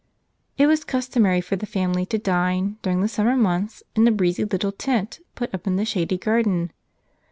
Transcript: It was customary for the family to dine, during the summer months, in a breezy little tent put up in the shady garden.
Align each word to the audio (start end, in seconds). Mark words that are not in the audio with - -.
It 0.57 0.65
was 0.65 0.83
customary 0.83 1.41
for 1.41 1.55
the 1.57 1.67
family 1.67 2.07
to 2.07 2.17
dine, 2.17 2.77
during 2.81 3.01
the 3.01 3.07
summer 3.07 3.37
months, 3.37 3.83
in 3.95 4.07
a 4.07 4.11
breezy 4.11 4.43
little 4.45 4.71
tent 4.71 5.19
put 5.35 5.53
up 5.53 5.67
in 5.67 5.75
the 5.75 5.85
shady 5.85 6.17
garden. 6.17 6.71